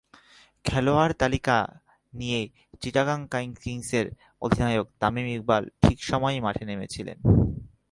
খেলোয়াড় 0.65 1.13
তালিকা 1.13 1.57
নিয়ে 2.13 2.39
চিটাগং 2.81 3.19
ভাইকিংসের 3.31 4.05
অধিনায়ক 4.41 4.87
তামিম 5.01 5.27
ইকবাল 5.35 5.63
ঠিক 5.83 5.97
সময়ই 6.03 6.39
মাঠে 6.45 6.63
নেমেছিলেন। 6.69 7.17